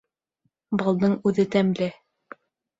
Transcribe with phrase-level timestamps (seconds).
[0.83, 1.93] Балдың үҙе тәмле